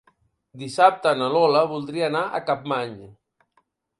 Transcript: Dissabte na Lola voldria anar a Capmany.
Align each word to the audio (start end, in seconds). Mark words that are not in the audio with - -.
Dissabte 0.61 1.11
na 1.19 1.27
Lola 1.35 1.61
voldria 1.75 2.07
anar 2.13 2.23
a 2.39 2.43
Capmany. 2.49 2.99